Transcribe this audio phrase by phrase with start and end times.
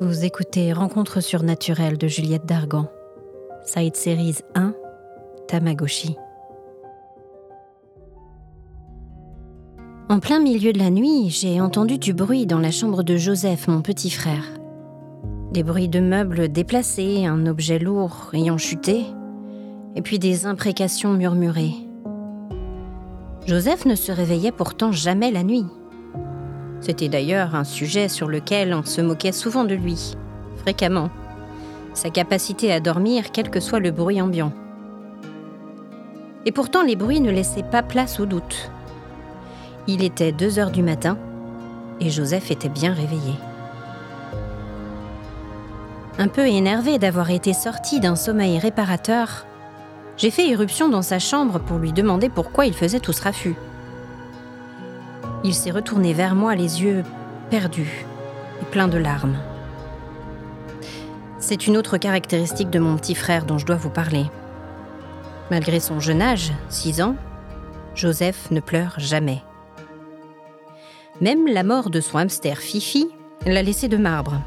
[0.00, 2.88] Vous écoutez Rencontre surnaturelle de Juliette Dargan.
[3.64, 4.74] Side Series 1,
[5.46, 6.16] Tamagotchi.
[10.08, 13.68] En plein milieu de la nuit, j'ai entendu du bruit dans la chambre de Joseph,
[13.68, 14.44] mon petit frère.
[15.52, 19.04] Des bruits de meubles déplacés, un objet lourd ayant chuté,
[19.94, 21.74] et puis des imprécations murmurées.
[23.46, 25.66] Joseph ne se réveillait pourtant jamais la nuit.
[26.84, 30.12] C'était d'ailleurs un sujet sur lequel on se moquait souvent de lui,
[30.58, 31.08] fréquemment.
[31.94, 34.52] Sa capacité à dormir quel que soit le bruit ambiant.
[36.44, 38.70] Et pourtant les bruits ne laissaient pas place au doute.
[39.86, 41.16] Il était 2 heures du matin
[42.00, 43.32] et Joseph était bien réveillé.
[46.18, 49.46] Un peu énervé d'avoir été sorti d'un sommeil réparateur,
[50.18, 53.56] j'ai fait irruption dans sa chambre pour lui demander pourquoi il faisait tout ce raffut.
[55.46, 57.04] Il s'est retourné vers moi les yeux
[57.50, 58.06] perdus
[58.62, 59.36] et pleins de larmes.
[61.38, 64.24] C'est une autre caractéristique de mon petit frère dont je dois vous parler.
[65.50, 67.16] Malgré son jeune âge, 6 ans,
[67.94, 69.42] Joseph ne pleure jamais.
[71.20, 73.10] Même la mort de son hamster Fifi
[73.44, 74.40] l'a laissé de marbre.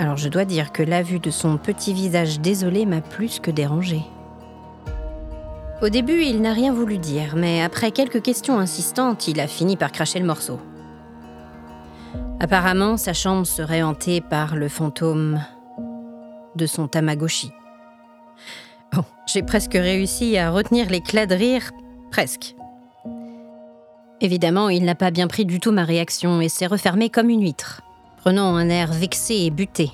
[0.00, 3.52] Alors je dois dire que la vue de son petit visage désolé m'a plus que
[3.52, 4.02] dérangé.
[5.82, 9.76] Au début, il n'a rien voulu dire, mais après quelques questions insistantes, il a fini
[9.76, 10.60] par cracher le morceau.
[12.38, 15.40] Apparemment, sa chambre serait hantée par le fantôme
[16.54, 17.50] de son Tamagotchi.
[18.92, 21.72] Bon, j'ai presque réussi à retenir l'éclat de rire,
[22.12, 22.54] presque.
[24.20, 27.42] Évidemment, il n'a pas bien pris du tout ma réaction et s'est refermé comme une
[27.42, 27.82] huître,
[28.18, 29.90] prenant un air vexé et buté.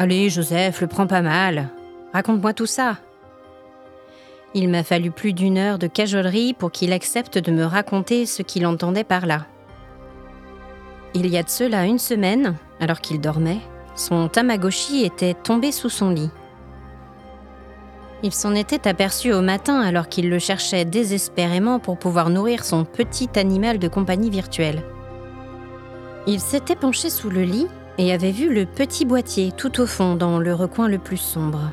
[0.00, 1.70] Allez, Joseph, le prends pas mal.
[2.12, 2.98] Raconte-moi tout ça.
[4.54, 8.42] Il m'a fallu plus d'une heure de cajolerie pour qu'il accepte de me raconter ce
[8.42, 9.46] qu'il entendait par là.
[11.14, 13.60] Il y a de cela une semaine, alors qu'il dormait,
[13.96, 16.30] son Tamagotchi était tombé sous son lit.
[18.22, 22.84] Il s'en était aperçu au matin alors qu'il le cherchait désespérément pour pouvoir nourrir son
[22.84, 24.82] petit animal de compagnie virtuelle.
[26.26, 27.66] Il s'était penché sous le lit
[27.98, 31.72] et avait vu le petit boîtier tout au fond dans le recoin le plus sombre.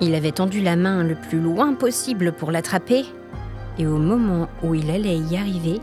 [0.00, 3.04] Il avait tendu la main le plus loin possible pour l'attraper,
[3.78, 5.80] et au moment où il allait y arriver,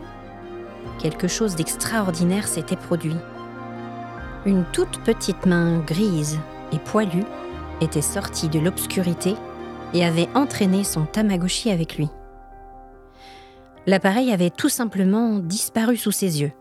[0.98, 3.16] quelque chose d'extraordinaire s'était produit.
[4.46, 6.38] Une toute petite main grise
[6.72, 7.24] et poilue
[7.80, 9.36] était sortie de l'obscurité
[9.94, 12.08] et avait entraîné son Tamagotchi avec lui.
[13.86, 16.52] L'appareil avait tout simplement disparu sous ses yeux.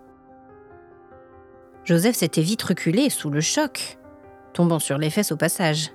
[1.86, 3.98] Joseph s'était vite reculé sous le choc,
[4.54, 5.92] tombant sur les fesses au passage.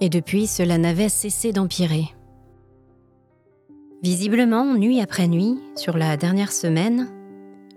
[0.00, 2.06] Et depuis, cela n'avait cessé d'empirer.
[4.02, 7.08] Visiblement, nuit après nuit, sur la dernière semaine,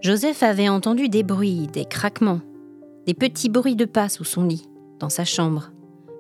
[0.02, 2.42] Joseph avait entendu des bruits, des craquements,
[3.06, 4.70] des petits bruits de pas sous son lit,
[5.00, 5.72] dans sa chambre,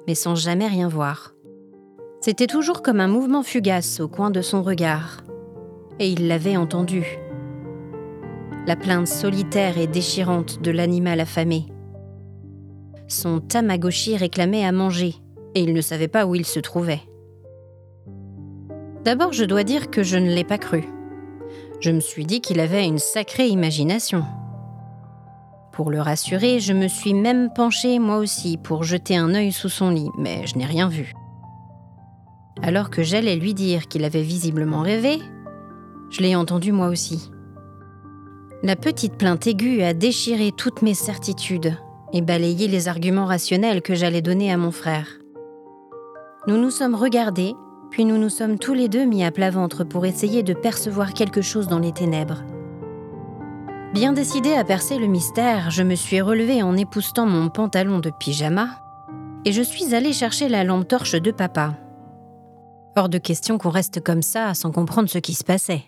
[0.07, 1.33] mais sans jamais rien voir.
[2.21, 5.23] C'était toujours comme un mouvement fugace au coin de son regard,
[5.99, 7.19] et il l'avait entendu,
[8.67, 11.67] la plainte solitaire et déchirante de l'animal affamé.
[13.07, 15.15] Son Tamagotchi réclamait à manger,
[15.55, 17.01] et il ne savait pas où il se trouvait.
[19.05, 20.83] D'abord, je dois dire que je ne l'ai pas cru.
[21.79, 24.25] Je me suis dit qu'il avait une sacrée imagination.
[25.71, 29.69] Pour le rassurer, je me suis même penchée moi aussi pour jeter un œil sous
[29.69, 31.13] son lit, mais je n'ai rien vu.
[32.61, 35.19] Alors que j'allais lui dire qu'il avait visiblement rêvé,
[36.09, 37.31] je l'ai entendu moi aussi.
[38.63, 41.77] La petite plainte aiguë a déchiré toutes mes certitudes
[42.11, 45.19] et balayé les arguments rationnels que j'allais donner à mon frère.
[46.47, 47.53] Nous nous sommes regardés,
[47.91, 51.13] puis nous nous sommes tous les deux mis à plat ventre pour essayer de percevoir
[51.13, 52.43] quelque chose dans les ténèbres.
[53.93, 58.11] Bien décidé à percer le mystère, je me suis relevée en époustant mon pantalon de
[58.19, 58.69] pyjama
[59.45, 61.75] et je suis allée chercher la lampe torche de papa.
[62.95, 65.83] Hors de question qu'on reste comme ça sans comprendre ce qui se passait.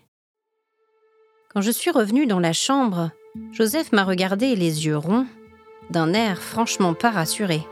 [1.52, 3.10] Quand je suis revenue dans la chambre,
[3.54, 5.26] Joseph m'a regardé les yeux ronds,
[5.90, 7.66] d'un air franchement pas rassuré.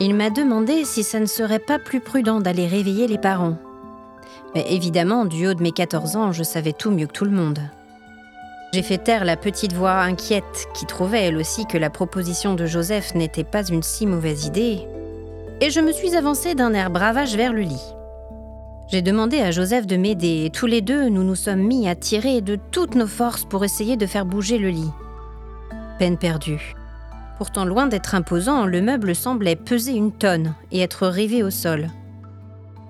[0.00, 3.58] Il m'a demandé si ça ne serait pas plus prudent d'aller réveiller les parents.
[4.54, 7.30] Mais évidemment, du haut de mes 14 ans, je savais tout mieux que tout le
[7.32, 7.60] monde.
[8.72, 12.64] J'ai fait taire la petite voix inquiète qui trouvait elle aussi que la proposition de
[12.64, 14.86] Joseph n'était pas une si mauvaise idée,
[15.60, 17.94] et je me suis avancée d'un air bravage vers le lit.
[18.90, 21.94] J'ai demandé à Joseph de m'aider et tous les deux, nous nous sommes mis à
[21.94, 24.90] tirer de toutes nos forces pour essayer de faire bouger le lit.
[26.00, 26.74] Peine perdue.
[27.38, 31.86] Pourtant, loin d'être imposant, le meuble semblait peser une tonne et être rivé au sol.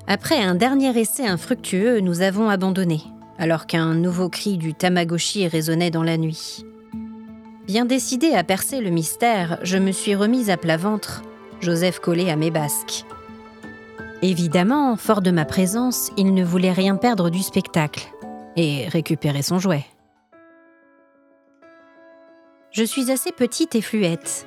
[0.07, 3.03] Après un dernier essai infructueux, nous avons abandonné,
[3.39, 6.65] alors qu'un nouveau cri du Tamagotchi résonnait dans la nuit.
[7.67, 11.23] Bien décidé à percer le mystère, je me suis remise à plat ventre,
[11.61, 13.05] Joseph collé à mes basques.
[14.23, 18.13] Évidemment, fort de ma présence, il ne voulait rien perdre du spectacle
[18.55, 19.87] et récupérer son jouet.
[22.71, 24.47] Je suis assez petite et fluette.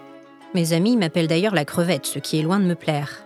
[0.53, 3.25] Mes amis m'appellent d'ailleurs la crevette, ce qui est loin de me plaire.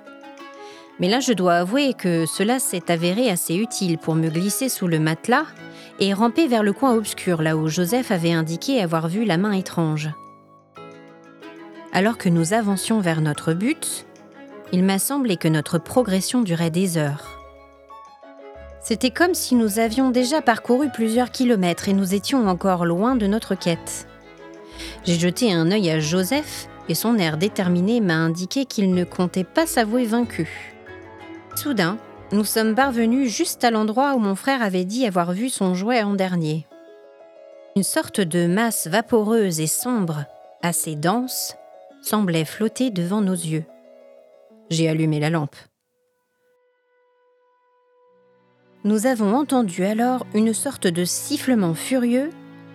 [1.00, 4.88] Mais là, je dois avouer que cela s'est avéré assez utile pour me glisser sous
[4.88, 5.46] le matelas
[6.00, 9.52] et ramper vers le coin obscur, là où Joseph avait indiqué avoir vu la main
[9.52, 10.10] étrange.
[11.92, 14.07] Alors que nous avancions vers notre but,
[14.72, 17.38] il m'a semblé que notre progression durait des heures.
[18.82, 23.28] C'était comme si nous avions déjà parcouru plusieurs kilomètres et nous étions encore loin de
[23.28, 24.08] notre quête.
[25.04, 29.44] J'ai jeté un œil à Joseph et son air déterminé m'a indiqué qu'il ne comptait
[29.44, 30.74] pas s'avouer vaincu.
[31.56, 31.98] Soudain,
[32.32, 36.04] nous sommes parvenus juste à l'endroit où mon frère avait dit avoir vu son jouet
[36.04, 36.66] en dernier.
[37.76, 40.26] Une sorte de masse vaporeuse et sombre,
[40.62, 41.56] assez dense,
[42.02, 43.66] semblait flotter devant nos yeux.
[44.70, 45.56] J'ai allumé la lampe.
[48.84, 52.30] Nous avons entendu alors une sorte de sifflement furieux,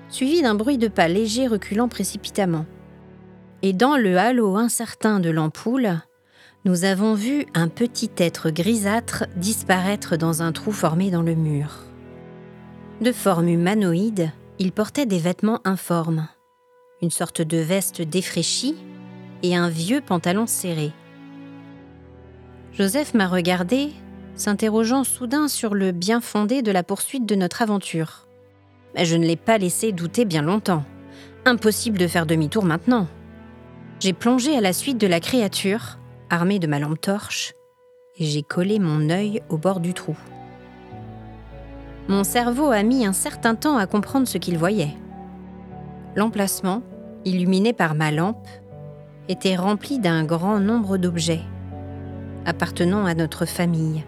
[0.09, 2.67] suivi d'un bruit de pas léger reculant précipitamment.
[3.63, 6.01] Et dans le halo incertain de l'ampoule,
[6.65, 11.79] nous avons vu un petit être grisâtre disparaître dans un trou formé dans le mur.
[13.01, 16.29] De forme humanoïde, il portait des vêtements informes,
[17.01, 18.77] une sorte de veste défraîchie
[19.43, 20.93] et un vieux pantalon serré.
[22.75, 23.93] Joseph m'a regardé,
[24.35, 28.27] s'interrogeant soudain sur le bien fondé de la poursuite de notre aventure.
[28.95, 30.85] Mais je ne l'ai pas laissé douter bien longtemps.
[31.45, 33.09] Impossible de faire demi-tour maintenant.
[34.01, 35.99] J'ai plongé à la suite de la créature,
[36.31, 37.53] armé de ma lampe torche,
[38.19, 40.17] et j'ai collé mon œil au bord du trou.
[42.09, 44.97] Mon cerveau a mis un certain temps à comprendre ce qu'il voyait.
[46.17, 46.83] L'emplacement,
[47.27, 48.49] illuminé par ma lampe,
[49.29, 51.43] était rempli d'un grand nombre d'objets
[52.47, 54.05] appartenant à notre famille.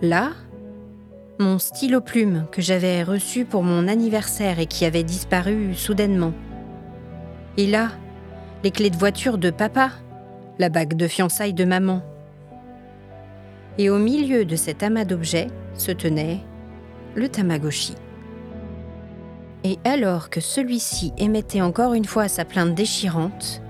[0.00, 0.30] Là,
[1.38, 6.32] mon stylo plume que j'avais reçu pour mon anniversaire et qui avait disparu soudainement.
[7.56, 7.90] Et là,
[8.64, 9.90] les clés de voiture de papa
[10.58, 12.02] la bague de fiançailles de maman.
[13.78, 16.40] Et au milieu de cet amas d'objets se tenait
[17.14, 17.94] le Tamagotchi.
[19.64, 23.62] Et alors que celui-ci émettait encore une fois sa plainte déchirante,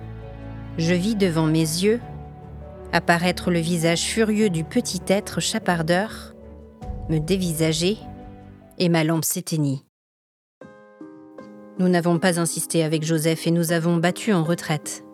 [0.78, 2.00] je vis devant mes yeux
[2.92, 6.34] apparaître le visage furieux du petit être chapardeur,
[7.08, 7.98] me dévisager,
[8.78, 9.84] et ma lampe s'éteignit.
[11.78, 15.04] Nous n'avons pas insisté avec Joseph et nous avons battu en retraite.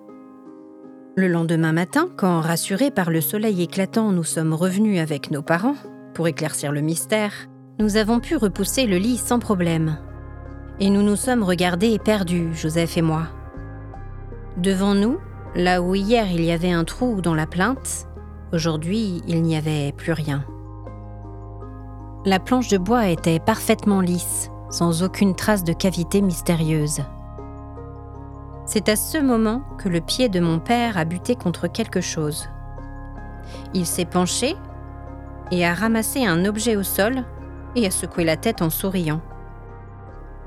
[1.17, 5.77] Le lendemain matin, quand rassurés par le soleil éclatant, nous sommes revenus avec nos parents
[6.15, 7.33] pour éclaircir le mystère,
[7.79, 9.99] nous avons pu repousser le lit sans problème.
[10.81, 13.29] Et nous nous sommes regardés perdus, Joseph et moi.
[14.57, 15.19] Devant nous,
[15.59, 18.07] là où hier il y avait un trou dans la plainte,
[18.53, 20.45] aujourd'hui il n'y avait plus rien.
[22.25, 27.03] La planche de bois était parfaitement lisse, sans aucune trace de cavité mystérieuse.
[28.67, 32.49] C'est à ce moment que le pied de mon père a buté contre quelque chose.
[33.75, 34.55] Il s'est penché
[35.51, 37.25] et a ramassé un objet au sol
[37.75, 39.23] et a secoué la tête en souriant.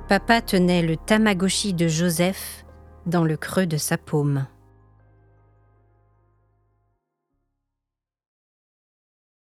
[0.08, 2.66] Papa tenait le tamagotchi de Joseph
[3.06, 4.46] dans le creux de sa paume.